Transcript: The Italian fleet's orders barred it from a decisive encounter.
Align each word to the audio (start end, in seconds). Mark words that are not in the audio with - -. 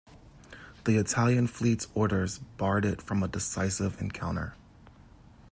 The 0.85 0.97
Italian 0.97 1.45
fleet's 1.45 1.85
orders 1.93 2.39
barred 2.39 2.85
it 2.85 3.03
from 3.03 3.21
a 3.21 3.27
decisive 3.27 4.01
encounter. 4.01 4.55